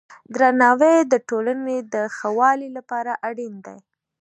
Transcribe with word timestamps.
درناوی 0.35 0.95
د 1.11 1.13
ټولنې 1.29 1.77
د 1.93 1.95
ښه 2.15 2.29
والي 2.39 2.69
لپاره 2.77 3.11
اړین 3.27 3.53
دی. 3.65 3.77